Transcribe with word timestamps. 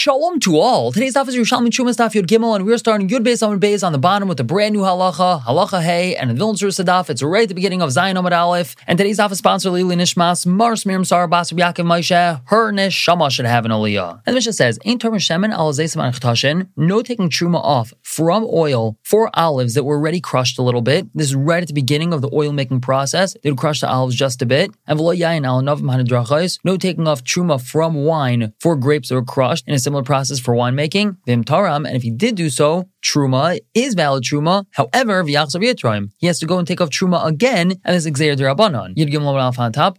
Shalom 0.00 0.40
to 0.40 0.56
all. 0.56 0.92
Today's 0.92 1.14
daf 1.14 1.28
is 1.28 1.36
Yerushalmi 1.36 1.68
Terumos 1.68 1.98
daf 1.98 2.14
Yud 2.14 2.24
Gimel, 2.24 2.56
and 2.56 2.64
we're 2.64 2.78
starting 2.78 3.06
Yud 3.06 3.22
Beis 3.22 3.46
Amud 3.46 3.60
Beis 3.60 3.86
on 3.86 3.92
the 3.92 3.98
bottom 3.98 4.28
with 4.28 4.38
the 4.38 4.44
brand 4.44 4.72
new 4.72 4.80
halacha, 4.80 5.42
halacha 5.42 5.82
Hey, 5.82 6.16
and 6.16 6.30
the 6.30 6.34
Vilna 6.34 6.54
daf. 6.54 7.10
It's 7.10 7.22
right 7.22 7.42
at 7.42 7.50
the 7.50 7.54
beginning 7.54 7.82
of 7.82 7.92
Zion 7.92 8.16
Amud 8.16 8.32
Aleph, 8.32 8.76
and 8.86 8.96
today's 8.96 9.18
daf 9.18 9.30
is 9.30 9.36
sponsored 9.36 9.72
Lili 9.72 9.96
Nishmas 9.96 10.46
Mars 10.46 10.86
Miriam 10.86 11.04
Sar 11.04 11.28
Bas 11.28 11.52
Yaakov 11.52 11.84
Moshe. 11.84 12.40
Her 12.46 12.72
neshama 12.72 13.30
should 13.30 13.44
have 13.44 13.66
an 13.66 13.72
aliyah. 13.72 14.22
And 14.24 14.32
the 14.32 14.38
Mishnah 14.38 14.54
says, 14.54 14.78
"Ain't 14.86 15.02
Torah 15.02 15.18
Shemen 15.18 15.52
al 15.52 15.70
Chtashin." 15.74 16.68
No 16.78 17.02
taking 17.02 17.28
truma 17.28 17.62
off 17.62 17.92
from 18.00 18.48
oil 18.50 18.96
for 19.02 19.30
olives 19.34 19.74
that 19.74 19.84
were 19.84 19.96
already 19.96 20.22
crushed 20.22 20.58
a 20.58 20.62
little 20.62 20.80
bit. 20.80 21.08
This 21.14 21.26
is 21.26 21.34
right 21.34 21.60
at 21.60 21.68
the 21.68 21.74
beginning 21.74 22.14
of 22.14 22.22
the 22.22 22.30
oil 22.32 22.54
making 22.54 22.80
process. 22.80 23.36
They 23.42 23.50
would 23.50 23.58
crush 23.58 23.82
the 23.82 23.90
olives 23.90 24.16
just 24.16 24.40
a 24.40 24.46
bit. 24.46 24.70
And 24.86 24.98
v'lo 24.98 25.14
yain 25.14 25.44
al 25.46 25.60
Navim 25.60 26.58
No 26.64 26.78
taking 26.78 27.06
off 27.06 27.22
truma 27.22 27.60
from 27.60 28.06
wine 28.06 28.54
for 28.60 28.76
grapes 28.76 29.10
that 29.10 29.16
were 29.16 29.22
crushed 29.22 29.68
in 29.68 29.74
a 29.74 29.89
similar 29.90 30.04
process 30.04 30.38
for 30.38 30.54
winemaking, 30.54 31.16
vim 31.26 31.42
taram, 31.42 31.84
and 31.84 31.96
if 31.96 32.02
he 32.02 32.10
did 32.10 32.36
do 32.36 32.48
so, 32.48 32.88
truma 33.02 33.58
is 33.74 33.94
valid 33.94 34.24
truma. 34.24 34.64
However, 34.72 35.22
v'yachzav 35.24 35.62
yitraim, 35.62 36.10
he 36.18 36.26
has 36.26 36.38
to 36.40 36.46
go 36.46 36.58
and 36.58 36.66
take 36.66 36.80
off 36.80 36.90
truma 36.90 37.24
again, 37.26 37.72
and 37.84 37.96
this 37.96 38.06
is 38.06 38.12
xer 38.12 38.36
derabanan. 38.36 38.92
Yid 38.96 39.08
gimel 39.08 39.30
on 39.58 39.72
top. 39.72 39.98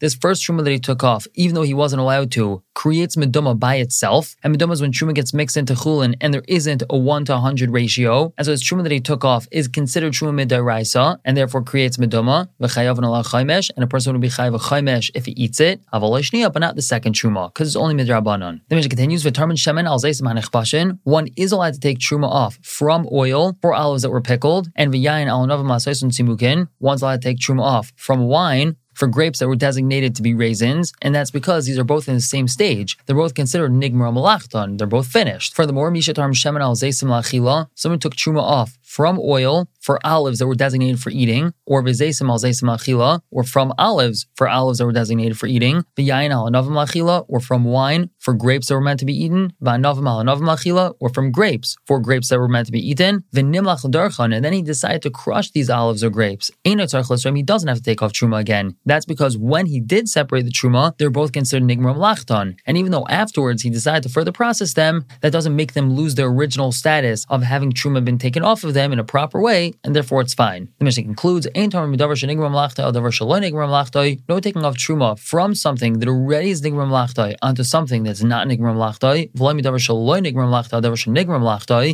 This 0.00 0.14
first 0.14 0.42
truma 0.42 0.64
that 0.64 0.70
he 0.70 0.78
took 0.78 1.04
off, 1.04 1.26
even 1.34 1.54
though 1.54 1.62
he 1.62 1.74
wasn't 1.74 2.00
allowed 2.00 2.30
to, 2.32 2.62
creates 2.74 3.16
meduma 3.16 3.58
by 3.58 3.76
itself. 3.76 4.34
And 4.42 4.56
meduma 4.56 4.72
is 4.72 4.80
when 4.80 4.92
truma 4.92 5.14
gets 5.14 5.32
mixed 5.32 5.56
into 5.56 5.74
chulin, 5.74 6.14
and 6.20 6.34
there 6.34 6.42
isn't 6.48 6.82
a 6.90 6.96
one 6.96 7.24
to 7.26 7.36
hundred 7.38 7.70
ratio. 7.70 8.32
And 8.36 8.44
so 8.44 8.50
his 8.50 8.62
truma 8.62 8.82
that 8.82 8.92
he 8.92 9.00
took 9.00 9.24
off 9.24 9.46
is 9.50 9.68
considered 9.68 10.12
truma 10.12 10.44
midiraisa, 10.44 11.18
and 11.24 11.36
therefore 11.36 11.62
creates 11.62 11.96
meduma. 11.96 12.48
And 13.76 13.84
a 13.84 13.86
person 13.86 14.12
would 14.12 14.20
be 14.20 14.28
chayav 14.28 14.60
chaimesh 14.60 15.10
if 15.14 15.26
he 15.26 15.32
eats 15.32 15.60
it, 15.60 15.80
but 15.92 16.58
not 16.58 16.76
the 16.76 16.82
second 16.82 17.14
truma, 17.14 17.52
because 17.52 17.68
it's 17.68 17.76
only 17.76 17.94
midrabanan. 17.94 18.60
The 18.68 18.76
Mishnah 18.76 18.88
continues, 18.90 19.24
"V'tarmin 19.24 19.56
shemen 19.56 19.84
al 19.84 19.98
one 21.04 21.28
is 21.36 21.52
allowed 21.52 21.74
to 21.74 21.80
take 21.80 21.98
truma 21.98 22.26
off 22.26 22.58
from 22.62 23.06
oil 23.12 23.56
for 23.60 23.74
olives 23.74 24.02
that 24.02 24.10
were 24.10 24.20
pickled, 24.20 24.70
and 24.74 24.92
v'yayin 24.92 25.28
al 25.28 25.46
simukin. 25.46 26.68
One's 26.80 27.02
allowed 27.02 27.22
to 27.22 27.28
take 27.28 27.38
truma 27.38 27.62
off 27.62 27.92
from 27.96 28.20
wine 28.26 28.76
for 28.94 29.08
grapes 29.08 29.40
that 29.40 29.48
were 29.48 29.56
designated 29.56 30.14
to 30.16 30.22
be 30.22 30.34
raisins, 30.34 30.92
and 31.02 31.14
that's 31.14 31.30
because 31.30 31.66
these 31.66 31.78
are 31.78 31.84
both 31.84 32.08
in 32.08 32.14
the 32.14 32.20
same 32.20 32.48
stage. 32.48 32.96
They're 33.06 33.16
both 33.16 33.34
considered 33.34 33.72
nigmar 33.72 34.12
malachton. 34.12 34.78
They're 34.78 34.86
both 34.86 35.08
finished. 35.08 35.54
Furthermore, 35.54 35.90
mishatar 35.90 36.30
shemen 36.32 36.60
al 36.60 36.76
zaysim 36.76 37.08
lachila. 37.08 37.68
Someone 37.74 37.98
took 37.98 38.14
truma 38.14 38.40
off 38.40 38.78
from 38.94 39.18
oil 39.20 39.68
for 39.80 39.98
olives 40.06 40.38
that 40.38 40.46
were 40.46 40.54
designated 40.54 41.00
for 41.00 41.10
eating, 41.10 41.52
or 41.66 41.82
v'zeisim 41.82 42.28
al 42.30 42.38
zeisim 42.38 42.68
achila, 42.74 43.20
or 43.32 43.42
from 43.42 43.72
olives 43.76 44.26
for 44.36 44.48
olives 44.48 44.78
that 44.78 44.86
were 44.86 44.92
designated 44.92 45.36
for 45.36 45.48
eating, 45.48 45.84
v'yayin 45.96 46.30
al 46.30 46.48
anavim 46.48 46.76
achila, 46.84 47.24
or 47.28 47.40
from 47.40 47.64
wine 47.64 48.08
for 48.20 48.32
grapes 48.32 48.68
that 48.68 48.74
were 48.74 48.86
meant 48.88 49.00
to 49.00 49.04
be 49.04 49.12
eaten, 49.24 49.52
v'anavim 49.60 50.06
al 50.06 50.22
anavim 50.22 50.48
achila, 50.54 50.94
or 51.00 51.08
from 51.08 51.32
grapes 51.32 51.76
for 51.88 51.98
grapes 51.98 52.28
that 52.28 52.38
were 52.38 52.48
meant 52.48 52.66
to 52.66 52.72
be 52.72 52.88
eaten, 52.88 53.24
v'nimlach 53.34 53.84
darchan, 53.90 54.32
and 54.34 54.44
then 54.44 54.52
he 54.52 54.62
decided 54.62 55.02
to 55.02 55.10
crush 55.10 55.50
these 55.50 55.68
olives 55.68 56.04
or 56.04 56.10
grapes. 56.10 56.52
He 56.62 56.76
doesn't 56.76 57.68
have 57.68 57.78
to 57.78 57.82
take 57.82 58.00
off 58.00 58.12
truma 58.12 58.38
again. 58.38 58.76
That's 58.86 59.06
because 59.06 59.36
when 59.36 59.66
he 59.66 59.80
did 59.80 60.08
separate 60.08 60.44
the 60.44 60.52
truma, 60.52 60.96
they're 60.98 61.10
both 61.10 61.32
considered 61.32 61.66
nigmar 61.68 61.96
lachton, 61.96 62.56
and 62.64 62.78
even 62.78 62.92
though 62.92 63.06
afterwards 63.08 63.62
he 63.62 63.70
decided 63.70 64.04
to 64.04 64.08
further 64.08 64.30
process 64.30 64.74
them, 64.74 65.04
that 65.20 65.32
doesn't 65.32 65.56
make 65.56 65.72
them 65.72 65.94
lose 65.94 66.14
their 66.14 66.28
original 66.28 66.70
status 66.70 67.26
of 67.28 67.42
having 67.42 67.72
truma 67.72 68.04
been 68.04 68.18
taken 68.18 68.44
off 68.44 68.62
of 68.62 68.72
them 68.72 68.83
them 68.84 68.92
in 68.92 68.98
a 68.98 69.04
proper 69.04 69.40
way, 69.40 69.72
and 69.82 69.96
therefore 69.96 70.20
it's 70.20 70.34
fine. 70.34 70.68
The 70.78 70.84
Mishnah 70.84 71.02
concludes, 71.04 71.46
No 71.54 71.68
taking 74.40 74.64
off 74.64 74.76
truma 74.76 75.18
from 75.18 75.54
something 75.54 75.98
that 75.98 76.08
already 76.08 76.50
is 76.50 76.62
nigram 76.62 76.90
lachtai 76.90 77.34
onto 77.42 77.64
something 77.64 78.02
that's 78.04 78.22
not 78.22 78.46
nigram 78.46 78.76
lachtai, 78.76 79.30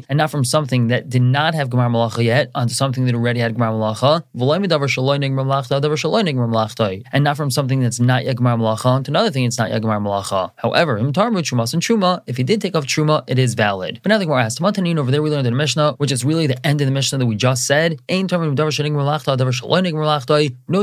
and 0.08 0.16
not 0.18 0.30
from 0.30 0.44
something 0.44 0.88
that 0.88 1.08
did 1.08 1.22
not 1.22 1.54
have 1.54 1.68
gemar 1.70 1.90
malacha 1.90 2.24
yet 2.24 2.50
onto 2.54 2.74
something 2.74 3.04
that 3.06 3.14
already 3.14 3.40
had 3.40 3.54
gemar 3.54 3.72
malacha, 3.72 4.22
and 7.12 7.24
not 7.24 7.36
from 7.36 7.50
something 7.50 7.80
that's 7.80 8.00
not 8.00 8.24
yet 8.24 8.36
gemar 8.36 8.58
malacha 8.58 8.86
onto 8.86 9.10
another 9.10 9.30
thing 9.30 9.44
that's 9.44 9.58
not 9.58 9.70
yet 9.70 9.82
gemar 9.82 10.00
malacha. 10.00 10.50
However, 10.56 10.98
if 12.26 12.36
he 12.36 12.42
did 12.42 12.60
take 12.60 12.74
off 12.74 12.86
truma, 12.86 13.22
it 13.26 13.38
is 13.38 13.54
valid. 13.54 14.00
But 14.02 14.10
now 14.10 14.18
the 14.18 14.24
Gemara 14.26 14.44
asks, 14.44 14.60
over 14.60 15.10
there 15.10 15.22
we 15.22 15.30
learned 15.30 15.46
in 15.46 15.52
the 15.52 15.58
Mishnah, 15.58 15.94
which 15.98 16.12
is 16.12 16.24
really 16.24 16.46
the 16.46 16.66
end 16.70 16.80
in 16.80 16.86
the 16.86 16.92
Mishnah 16.92 17.18
that 17.18 17.26
we 17.26 17.36
just 17.36 17.66
said, 17.66 17.98
no 18.08 18.26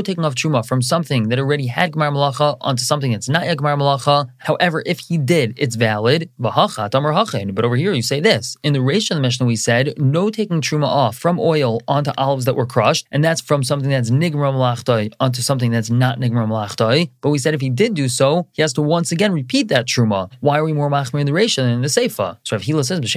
taking 0.02 0.24
off 0.24 0.34
truma 0.34 0.66
from 0.66 0.82
something 0.82 1.28
that 1.28 1.38
already 1.38 1.66
had 1.66 1.92
Gemar 1.92 2.12
Malacha 2.12 2.56
onto 2.60 2.82
something 2.82 3.12
that's 3.12 3.28
not 3.28 3.44
yet 3.44 3.56
Gemar 3.56 3.78
Malacha. 3.78 4.28
However, 4.38 4.82
if 4.84 4.98
he 5.00 5.16
did, 5.16 5.54
it's 5.56 5.76
valid. 5.76 6.28
But 6.38 6.54
over 7.64 7.76
here 7.76 7.92
you 7.92 8.02
say 8.02 8.20
this. 8.20 8.56
In 8.62 8.74
the 8.74 8.82
ratio 8.82 9.14
of 9.14 9.18
the 9.18 9.22
Mishnah, 9.22 9.46
we 9.46 9.56
said, 9.56 9.94
no 9.96 10.30
taking 10.30 10.60
truma 10.60 10.86
off 10.86 11.16
from 11.16 11.40
oil 11.40 11.80
onto 11.88 12.12
olives 12.18 12.44
that 12.44 12.54
were 12.54 12.66
crushed, 12.66 13.06
and 13.10 13.24
that's 13.24 13.40
from 13.40 13.62
something 13.62 13.88
that's 13.88 14.10
Nigmar 14.10 14.52
Malachtoi 14.52 15.12
onto 15.18 15.40
something 15.42 15.70
that's 15.70 15.90
not 15.90 16.20
Nigmar 16.20 16.46
Malachtoi. 16.46 17.10
But 17.22 17.30
we 17.30 17.38
said 17.38 17.54
if 17.54 17.62
he 17.62 17.70
did 17.70 17.94
do 17.94 18.08
so, 18.08 18.46
he 18.52 18.62
has 18.62 18.74
to 18.74 18.82
once 18.82 19.10
again 19.10 19.32
repeat 19.32 19.68
that 19.68 19.86
truma. 19.86 20.30
Why 20.40 20.58
are 20.58 20.64
we 20.64 20.74
more 20.74 20.90
machmir 20.90 21.20
in 21.20 21.26
the 21.26 21.32
reisha 21.32 21.56
than 21.56 21.70
in 21.70 21.82
the 21.82 21.88
Seifa? 21.88 22.36
So 22.42 22.56
if 22.56 22.66
Hila 22.66 22.84
says, 22.84 23.00
This 23.00 23.14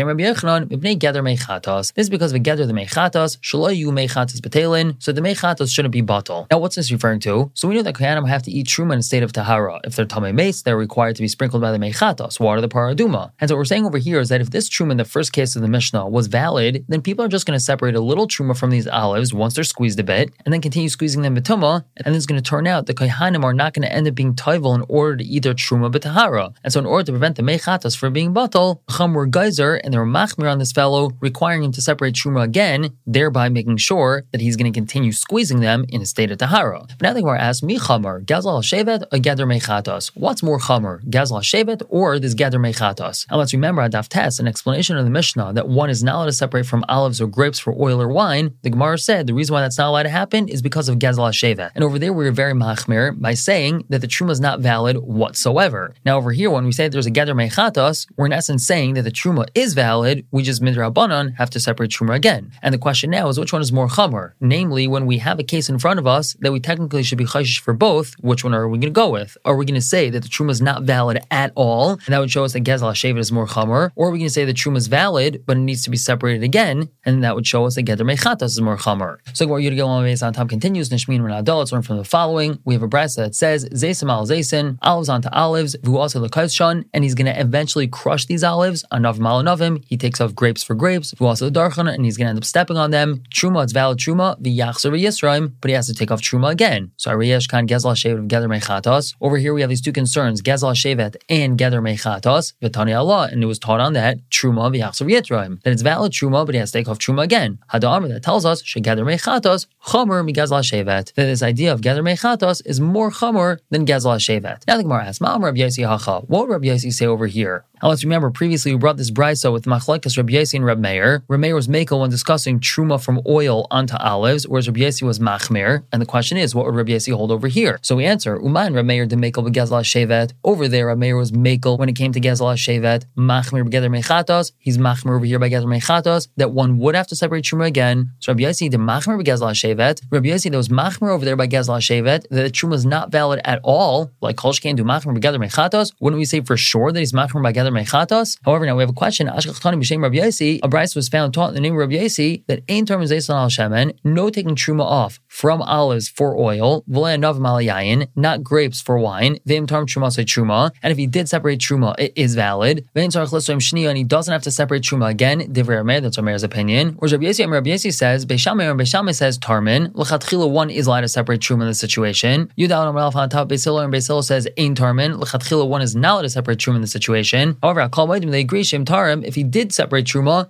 is 2.06 2.10
because 2.10 2.34
of 2.34 2.44
gather 2.44 2.61
the 2.66 2.74
mechatas, 2.74 3.38
shaloyu 3.40 3.88
mechatas 3.88 4.40
betelin, 4.40 5.02
so 5.02 5.12
the 5.12 5.22
mechatas 5.22 5.74
shouldn't 5.74 5.92
be 5.92 6.02
bottle. 6.02 6.48
Now, 6.52 6.60
what's 6.60 6.76
this 6.76 6.92
referring 6.92 7.20
to? 7.22 7.52
So 7.54 7.68
we 7.68 7.76
know 7.76 7.84
that 7.84 7.96
kohanim 7.96 8.28
have 8.28 8.44
to 8.44 8.52
eat 8.52 8.68
truma 8.68 8.94
in 8.94 9.00
a 9.00 9.04
state 9.04 9.24
of 9.24 9.34
tahara. 9.34 9.80
If 9.84 9.96
they're 9.96 10.06
tamei 10.06 10.34
mace, 10.34 10.62
they're 10.62 10.78
required 10.78 11.16
to 11.18 11.22
be 11.22 11.28
sprinkled 11.28 11.62
by 11.62 11.72
the 11.72 11.78
mechatas, 11.78 12.40
water 12.40 12.62
the 12.62 12.70
parah 12.70 12.96
adumah. 12.96 13.32
And 13.40 13.50
so 13.50 13.56
what 13.56 13.60
we're 13.60 13.66
saying 13.66 13.86
over 13.86 13.98
here 13.98 14.20
is 14.20 14.30
that 14.30 14.42
if 14.42 14.52
this 14.52 14.70
truma 14.70 14.92
in 14.92 14.98
the 14.98 15.06
first 15.06 15.34
case 15.34 15.56
of 15.56 15.62
the 15.62 15.68
Mishnah 15.68 16.08
was 16.08 16.28
valid, 16.28 16.86
then 16.88 17.02
people 17.02 17.26
are 17.26 17.30
just 17.30 17.46
going 17.46 17.58
to 17.58 17.64
separate 17.64 17.96
a 17.96 18.02
little 18.02 18.28
truma 18.28 18.58
from 18.58 18.70
these 18.70 18.88
olives 18.88 19.34
once 19.34 19.56
they're 19.56 19.64
squeezed 19.64 20.00
a 20.00 20.04
bit, 20.04 20.32
and 20.46 20.54
then 20.54 20.62
continue 20.62 20.90
squeezing 20.90 21.22
them 21.22 21.36
betuma, 21.36 21.84
and 21.98 22.06
then 22.06 22.16
it's 22.16 22.26
going 22.26 22.42
to 22.42 22.50
turn 22.50 22.68
out 22.68 22.86
the 22.86 22.94
kohanim 22.94 23.44
are 23.44 23.54
not 23.54 23.74
going 23.74 23.88
to 23.88 23.94
end 23.94 24.08
up 24.08 24.16
being 24.16 24.34
toivel 24.34 24.76
in 24.76 24.84
order 24.88 25.18
to 25.18 25.24
eat 25.24 25.44
their 25.44 25.54
truma 25.54 25.92
betahara. 25.92 26.54
And 26.64 26.74
so 26.74 26.80
in 26.80 26.86
order 26.86 27.06
to 27.06 27.12
prevent 27.14 27.36
the 27.38 27.44
mechatas 27.44 27.98
from 27.98 28.14
being 28.14 28.34
bottle, 28.34 28.82
chum 28.90 29.14
were 29.14 29.26
geyser, 29.26 29.76
and 29.76 29.94
they 29.94 29.98
were 29.98 30.06
machmir 30.06 30.52
on 30.52 30.60
this 30.60 30.72
fellow, 30.72 31.12
requiring 31.20 31.64
him 31.64 31.72
to 31.72 31.82
separate 31.82 32.16
truma 32.16 32.51
again 32.52 32.82
thereby 33.08 33.48
making 33.48 33.78
sure 33.78 34.24
that 34.32 34.42
he's 34.42 34.58
going 34.58 34.72
to 34.72 34.78
continue 34.78 35.14
squeezing 35.14 35.62
them 35.62 35.86
in 35.88 36.02
a 36.02 36.06
state 36.06 36.32
of 36.32 36.38
tahara. 36.38 36.82
But 36.98 37.02
now 37.02 37.14
the 37.14 37.22
Gemara 37.22 37.40
asks, 37.40 37.64
Mi 37.64 37.78
chamar, 37.78 38.16
gazal 38.26 38.62
shevet, 38.70 39.02
or 39.12 39.20
gather 39.20 39.46
mechatos? 39.46 40.12
What's 40.16 40.44
more 40.44 40.60
chamar, 40.60 41.02
gazal 41.16 41.42
shevet 41.52 41.82
or 41.88 42.20
this 42.20 42.34
gather 42.34 42.60
mechatos? 42.60 43.26
And 43.30 43.38
let's 43.40 43.54
remember 43.54 43.82
at 43.82 43.94
Daf 43.94 44.40
an 44.40 44.48
explanation 44.48 44.98
of 44.98 45.06
the 45.06 45.16
Mishnah 45.20 45.54
that 45.54 45.70
one 45.70 45.90
is 45.90 46.04
not 46.04 46.16
allowed 46.16 46.26
to 46.26 46.34
separate 46.34 46.66
from 46.66 46.84
olives 46.90 47.22
or 47.22 47.28
grapes 47.28 47.60
for 47.60 47.74
oil 47.80 48.02
or 48.02 48.10
wine. 48.10 48.54
The 48.64 48.70
Gemara 48.70 48.98
said 48.98 49.28
the 49.28 49.34
reason 49.34 49.54
why 49.54 49.62
that's 49.62 49.78
not 49.78 49.88
allowed 49.88 50.04
to 50.04 50.10
happen 50.22 50.50
is 50.50 50.62
because 50.62 50.90
of 50.90 51.00
gazal 51.00 51.32
shevet. 51.32 51.72
And 51.76 51.86
over 51.86 51.98
there 51.98 52.12
we 52.12 52.26
were 52.26 52.32
very 52.44 52.54
machmir 52.54 53.18
by 53.28 53.34
saying 53.34 53.86
that 53.88 54.02
the 54.02 54.08
truma 54.08 54.32
is 54.32 54.42
not 54.42 54.60
valid 54.60 54.98
whatsoever. 54.98 55.94
Now 56.06 56.18
over 56.18 56.34
here, 56.34 56.50
when 56.50 56.66
we 56.66 56.74
say 56.74 56.90
there's 56.90 57.06
a 57.06 57.18
gather 57.20 57.34
mechatos, 57.34 58.08
we're 58.18 58.26
in 58.26 58.34
essence 58.34 58.68
saying 58.68 58.96
that 58.96 59.04
the 59.04 59.18
truma 59.20 59.48
is 59.56 59.74
valid. 59.74 60.26
We 60.32 60.44
just 60.44 60.62
midrabanan 60.62 61.36
have 61.38 61.50
to 61.52 61.60
separate 61.60 61.92
truma 61.92 62.16
again. 62.16 62.41
And 62.62 62.74
the 62.74 62.78
question 62.78 63.10
now 63.10 63.28
is 63.30 63.40
which 63.40 63.54
one 63.54 63.62
is 63.62 63.72
more 63.72 63.88
chamor? 63.88 64.34
Namely, 64.40 64.88
when 64.88 65.06
we 65.06 65.18
have 65.20 65.40
a 65.40 65.44
case 65.44 65.70
in 65.70 65.80
front 65.80 66.00
of 66.00 66.08
us 66.08 66.36
that 66.40 66.52
we 66.52 66.60
technically 66.60 67.04
should 67.04 67.18
be 67.18 67.26
chayshish 67.26 67.60
for 67.60 67.74
both, 67.74 68.14
which 68.22 68.44
one 68.44 68.54
are 68.54 68.68
we 68.68 68.78
going 68.78 68.94
to 68.94 69.02
go 69.04 69.10
with? 69.10 69.38
Are 69.46 69.56
we 69.56 69.66
going 69.66 69.76
to 69.76 69.82
say 69.82 70.10
that 70.10 70.24
the 70.24 70.30
truma 70.30 70.52
is 70.52 70.62
not 70.62 70.84
valid 70.84 71.20
at 71.32 71.52
all, 71.56 71.92
and 71.92 72.14
that 72.14 72.20
would 72.20 72.32
show 72.32 72.44
us 72.44 72.54
that 72.54 72.64
gezel 72.64 72.92
hashevet 72.92 73.20
is 73.20 73.32
more 73.32 73.48
chamor? 73.48 73.92
Or 73.96 74.08
are 74.08 74.12
we 74.12 74.20
going 74.20 74.28
to 74.28 74.34
say 74.34 74.46
the 74.46 74.54
truma 74.54 74.78
is 74.78 74.88
valid, 74.88 75.44
but 75.46 75.58
it 75.58 75.62
needs 75.62 75.84
to 75.84 75.90
be 75.90 75.98
separated 75.98 76.44
again, 76.44 76.90
and 77.06 77.24
that 77.24 77.36
would 77.36 77.48
show 77.48 77.66
us 77.66 77.76
that 77.76 77.84
geder 77.84 78.10
mechatas 78.10 78.44
is 78.44 78.62
more 78.62 78.78
chamor? 78.78 79.18
So 79.34 79.48
what 79.48 79.62
Yud 79.62 80.04
based 80.04 80.24
on 80.24 80.34
top 80.34 80.50
continues, 80.50 80.90
Nishmin 80.90 81.22
Renadol, 81.22 81.60
let's 81.60 81.72
learn 81.72 81.82
from 81.82 81.98
the 81.98 82.04
following. 82.04 82.60
We 82.66 82.74
have 82.74 82.84
a 82.84 82.88
brisa 82.88 83.18
that 83.18 83.36
says, 83.36 83.68
Zaysim 83.70 84.10
al 84.12 84.26
Zaysin, 84.26 84.78
olives 84.82 85.10
onto 85.10 85.30
olives, 85.30 85.76
vu 85.84 85.98
also 85.98 86.22
and 86.22 87.04
he's 87.04 87.16
going 87.16 87.26
to 87.26 87.40
eventually 87.40 87.88
crush 87.88 88.26
these 88.26 88.44
olives, 88.44 88.86
anavim 88.92 89.28
al 89.28 89.44
anavim, 89.44 89.84
he 89.88 89.98
takes 89.98 90.22
off 90.22 90.36
grapes 90.36 90.64
for 90.64 90.76
grapes, 90.76 91.12
vu 91.12 91.26
also 91.26 91.50
darchan, 91.50 91.92
and 91.92 92.06
he's 92.06 92.18
going 92.18 92.28
to 92.28 92.31
end 92.32 92.40
up 92.40 92.46
stepping 92.46 92.78
on 92.78 92.92
them. 92.92 93.22
Truma, 93.30 93.64
it's 93.64 93.74
valid 93.74 94.00
truma, 94.00 94.36
the 94.40 94.58
yachzer 94.58 94.92
yisraim, 95.00 95.54
but 95.62 95.70
he 95.70 95.76
has 95.76 95.88
to 95.88 95.94
take 95.94 96.12
off 96.12 96.22
truma 96.22 96.50
again. 96.52 96.92
So 96.98 97.12
Ariyesh 97.12 97.48
kan 97.48 97.68
gezal 97.68 97.94
shevet 97.96 98.20
of 98.20 98.28
gather 98.28 98.50
mechatos. 98.50 99.14
Over 99.22 99.38
here 99.38 99.54
we 99.54 99.62
have 99.62 99.70
these 99.70 99.82
two 99.82 99.94
concerns, 99.94 100.42
gezal 100.42 100.74
shevet 100.74 101.16
and 101.30 101.58
gather 101.58 101.82
mechatos. 101.82 102.54
V'tani 102.62 102.98
Allah, 102.98 103.30
and 103.32 103.44
it 103.44 103.46
was 103.46 103.60
taught 103.60 103.80
on 103.80 103.94
that 103.94 104.18
truma 104.30 104.76
v'yachzer 104.76 105.10
yisraim. 105.10 105.62
That 105.62 105.72
it's 105.72 105.84
valid 105.84 106.12
truma, 106.12 106.46
but 106.46 106.56
he 106.56 106.60
has 106.60 106.72
to 106.72 106.80
take 106.80 106.88
off 106.88 107.00
truma 107.00 107.24
again. 107.24 107.60
Hadamar 107.72 108.10
that 108.10 108.24
tells 108.24 108.46
us 108.46 108.64
she 108.64 108.82
gather 108.82 109.06
mechatos 109.06 109.68
chomer 109.86 110.28
migazal 110.28 110.62
shevet. 110.62 111.14
That 111.14 111.26
this 111.26 111.44
idea 111.44 111.74
of 111.74 111.82
gather 111.82 112.04
mechatos 112.04 112.62
is 112.66 112.80
more 112.80 113.12
chomer 113.12 113.60
than 113.70 113.86
gezal 113.86 114.18
shevet. 114.18 114.66
Now 114.68 114.78
the 114.78 114.84
Gemara 114.84 115.06
asks, 115.06 115.22
Ma'am 115.22 115.44
Rabbi 115.44 115.60
Yossi 115.60 115.86
Hacha, 115.88 116.22
what 116.28 116.48
would 116.48 116.54
Rabbi 116.54 116.68
Yossi 116.68 116.94
say 116.94 117.06
over 117.06 117.28
here? 117.28 117.66
Now 117.82 117.90
let's 117.90 118.04
remember 118.04 118.30
previously 118.30 118.72
we 118.72 118.78
brought 118.78 118.98
this 118.98 119.10
brisa 119.10 119.52
with 119.52 119.66
Machlekes 119.66 120.16
Rabbi 120.16 120.34
Yossi 120.34 120.54
and 120.54 120.64
Reb 120.64 120.78
Meir. 120.78 121.24
Reb 121.28 121.40
Meir 121.40 121.56
was 121.56 121.68
Mekel 121.68 122.00
when 122.00 122.12
discussing 122.12 122.60
truma 122.60 123.04
from 123.04 123.20
oil 123.28 123.66
onto 123.72 123.96
olives, 123.98 124.48
whereas 124.48 124.68
Rabbi 124.68 124.82
Yossi 124.82 125.02
was 125.02 125.18
Machmir. 125.18 125.84
And 125.92 126.00
the 126.00 126.06
question 126.06 126.38
is, 126.38 126.54
what 126.54 126.68
would 126.68 126.76
Rabbi 126.76 126.92
Yossi 126.92 127.12
hold 127.12 127.32
over 127.32 127.48
here? 127.48 127.80
So 127.82 127.96
we 127.96 128.06
answer, 128.06 128.40
Uman 128.40 128.76
Reb 128.76 128.86
Meir 128.86 129.08
de 129.08 129.16
Mekel 129.16 129.44
begezel 129.44 129.82
shevet. 129.82 130.34
Over 130.44 130.68
there, 130.68 130.88
Reb 130.88 131.00
Meir 131.00 131.18
was 131.18 131.32
Mekel 131.32 131.80
when 131.80 131.90
it 131.90 131.96
came 131.96 132.12
to 132.12 132.22
gezel 132.22 132.54
shevet. 132.54 133.06
Machmir 133.18 133.68
begeder 133.68 133.90
mechatos. 133.90 134.52
He's 134.60 134.78
Machmir 134.78 135.16
over 135.16 135.26
here 135.26 135.40
by 135.40 135.50
gezer 135.50 135.66
mechatos. 135.66 136.28
That 136.38 136.52
one 136.52 136.78
would 136.78 136.94
have 136.94 137.08
to 137.08 137.16
separate 137.16 137.46
truma 137.46 137.66
again. 137.66 138.12
So 138.20 138.32
Rabbi 138.32 138.44
Yossi 138.44 138.70
de 138.70 138.78
Machmir 138.78 139.20
begezel 139.20 139.50
shevet. 139.54 140.04
Rabbi 140.12 140.30
Yossi 140.30 140.52
that 140.52 140.58
was 140.58 140.70
Machmir 140.70 141.10
over 141.10 141.26
there 141.26 141.36
by 141.36 141.48
gezel 141.48 141.80
shevet. 141.80 142.28
That 142.30 142.44
the 142.44 142.52
truma 142.52 142.76
is 142.76 142.86
not 142.86 143.12
valid 143.12 143.42
at 143.44 143.60
all. 143.64 144.12
Like 144.22 144.36
Kolsh 144.36 144.62
can 144.62 144.76
do 144.76 144.84
Machmir 144.84 145.18
begeder 145.18 145.44
mechatos. 145.44 145.94
Wouldn't 146.00 146.20
we 146.20 146.26
say 146.26 146.42
for 146.42 146.58
sure 146.58 146.92
that 146.92 147.00
he's 147.00 147.12
Machmir 147.12 147.42
by 147.42 147.71
mechatos? 147.72 148.38
However, 148.44 148.66
now 148.66 148.76
we 148.76 148.84
have 148.84 148.90
a 148.90 148.94
question. 148.94 149.28
Ashkach 149.28 149.60
Tani 149.60 149.78
b'shem 149.78 150.02
Rabbi 150.02 150.18
Yossi. 150.18 150.60
A 150.64 150.70
brisa 150.70 150.96
was 150.96 151.10
found 151.10 151.34
taught 151.34 151.50
in 151.50 151.56
the 151.56 151.62
name 151.62 151.74
of 151.74 151.80
Rabbi 151.80 151.94
Yossi 151.96 152.46
that 152.48 152.62
ain't 152.70 152.88
term 152.88 153.02
is 153.02 153.12
al 153.30 153.48
shemen. 153.48 153.98
No 154.04 154.30
taking 154.30 154.56
truma 154.56 154.84
off 154.84 155.20
from 155.32 155.62
olives 155.62 156.10
for 156.10 156.38
oil. 156.38 156.84
Not 156.88 158.44
grapes 158.44 158.82
for 158.82 159.00
wine. 159.00 159.40
And 159.48 160.92
if 160.92 160.98
he 160.98 161.08
did 161.08 161.30
separate 161.30 161.60
truma, 161.60 161.96
it 161.98 162.12
is 162.18 162.36
valid. 162.36 162.86
And 162.94 163.98
he 163.98 164.04
doesn't 164.04 164.32
have 164.32 164.44
to 164.44 164.52
separate 164.52 164.84
truma 164.84 165.10
again. 165.10 165.40
That's 165.50 166.18
Rameir's 166.18 166.44
opinion. 166.44 166.98
or 167.00 167.08
Rabbi 167.08 167.26
Yossi 167.28 167.94
says, 167.94 168.26
Beis 168.26 168.40
Shammai 168.40 168.66
and 168.66 169.16
says 169.16 169.40
tarmin. 169.40 170.52
One 170.52 170.70
is 170.70 170.88
allowed 170.88 171.02
to 171.02 171.08
separate 171.08 171.40
truma 171.40 171.62
in 171.62 171.68
this 171.68 171.80
situation. 171.80 172.52
Rav 172.60 173.16
on 173.16 173.30
top. 173.30 173.52
And 173.52 173.62
says 173.62 174.48
ein 174.58 174.76
tarmin. 174.76 175.70
One 175.70 175.82
is 175.82 175.96
not 175.96 176.14
allowed 176.14 176.22
to 176.24 176.30
separate 176.30 176.60
truma 176.60 176.76
in 176.76 176.82
this 176.82 176.92
situation. 176.92 177.58
However, 177.64 177.88
Maidim, 177.90 178.32
they 178.32 178.42
agree, 178.42 178.64
Shem 178.64 178.84
Tarim, 178.84 179.24
if 179.24 179.36
he 179.36 179.44
did 179.44 179.74
separate 179.74 180.06
Truma, 180.06 180.50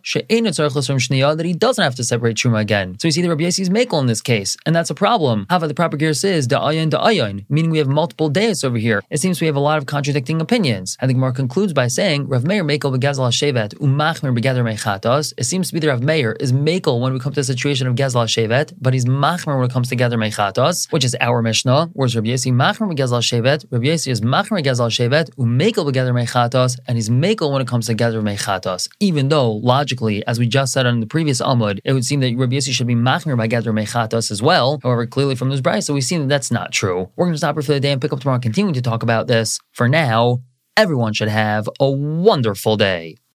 that 1.38 1.46
he 1.46 1.54
doesn't 1.54 1.84
have 1.84 1.96
to 1.96 2.04
separate 2.04 2.38
Truma 2.38 2.60
again. 2.60 2.98
So 3.00 3.08
we 3.08 3.12
see 3.12 3.22
the 3.22 3.30
Rabbi 3.30 3.44
Yossi's 3.44 3.70
Makel 3.70 4.00
in 4.00 4.08
this 4.08 4.22
case, 4.22 4.58
and 4.66 4.71
that's 4.76 4.90
a 4.90 4.96
problem. 4.96 5.46
However, 5.50 5.68
the 5.68 5.74
proper 5.74 5.98
gear 5.98 6.14
says 6.14 6.48
Da'ayin 6.48 6.90
Da'ayin, 6.90 7.46
meaning 7.50 7.72
we 7.72 7.78
have 7.78 7.88
multiple 7.88 8.30
days 8.30 8.64
over 8.64 8.78
here. 8.78 9.02
It 9.10 9.20
seems 9.20 9.42
we 9.42 9.48
have 9.48 9.56
a 9.56 9.60
lot 9.60 9.78
of 9.78 9.86
contradicting 9.86 10.42
opinions. 10.42 10.98
And 11.00 11.10
the 11.10 11.14
Gemara 11.14 11.34
concludes 11.34 11.74
by 11.74 11.88
saying, 11.88 12.28
Rav 12.28 12.46
Meir 12.46 12.64
Makel 12.64 12.96
Begazal 12.96 13.32
Shevet, 13.32 13.76
Umachmer 13.80 14.38
Begather 14.38 14.64
Mechatos. 14.64 15.34
It 15.38 15.46
seems 15.46 15.68
to 15.68 15.74
be 15.74 15.80
that 15.80 15.88
Rav 15.88 16.04
Meir 16.04 16.34
is 16.40 16.54
Makel 16.54 17.00
when 17.00 17.14
we 17.14 17.20
come 17.20 17.34
to 17.34 17.40
the 17.40 17.44
situation 17.44 17.88
of 17.88 17.96
Gazal 17.96 18.26
Shevet, 18.26 18.74
but 18.80 18.94
he's 18.94 19.06
Machmer 19.06 19.58
when 19.58 19.70
it 19.70 19.74
comes 19.74 19.90
to 19.90 19.96
Gather 19.96 20.18
Mechatos, 20.18 20.92
which 20.92 21.04
is 21.04 21.16
our 21.20 21.42
Mishnah, 21.42 21.90
whereas 21.94 22.16
Rabbi 22.16 22.30
Yossi 22.30 22.52
Machmer 22.54 22.92
Begazal 22.92 23.22
Shevet, 23.22 23.66
Rabbi 23.72 23.86
Yossi 23.86 24.12
is 24.12 24.22
Machmer 24.22 24.62
Begazal 24.62 24.90
Shevet, 24.90 25.34
Umakel 25.36 25.92
Begather 25.92 26.14
Mechatos, 26.14 26.80
and 26.88 26.98
he's 26.98 27.10
Makel 27.10 27.52
when 27.52 27.62
it 27.62 27.68
comes 27.68 27.88
to 27.88 27.94
Gather 27.94 28.22
Mechatos. 28.22 28.90
Even 29.00 29.30
though, 29.30 29.52
logically, 29.52 30.26
as 30.28 30.40
we 30.40 30.48
just 30.48 30.74
said 30.74 30.86
on 30.86 31.00
the 31.00 31.08
previous 31.08 31.42
Amud, 31.42 31.80
it 31.84 31.94
would 31.94 32.06
seem 32.06 32.20
that 32.22 32.36
Rabbi 32.36 32.56
Yossi 32.56 32.72
should 32.74 32.88
be 32.88 32.96
Machmer 32.96 33.38
by 33.38 33.48
Gather 33.48 33.74
Mechatos 33.74 34.32
as 34.32 34.42
well. 34.42 34.61
However, 34.82 35.06
clearly 35.08 35.36
from 35.36 35.50
this 35.50 35.62
bride, 35.62 35.82
so 35.82 35.94
we've 35.94 36.04
seen 36.04 36.22
that 36.22 36.28
that's 36.28 36.52
not 36.52 36.72
true. 36.72 37.10
We're 37.16 37.26
going 37.26 37.34
to 37.34 37.38
stop 37.38 37.56
here 37.56 37.64
for 37.64 37.74
the 37.74 37.80
day 37.80 37.92
and 37.92 38.02
pick 38.02 38.14
up 38.14 38.20
tomorrow, 38.20 38.40
continuing 38.40 38.74
to 38.76 38.82
talk 38.82 39.04
about 39.04 39.28
this. 39.28 39.60
For 39.72 39.88
now, 39.88 40.42
everyone 40.78 41.14
should 41.14 41.28
have 41.28 41.68
a 41.80 41.90
wonderful 41.90 42.78
day. 42.78 43.16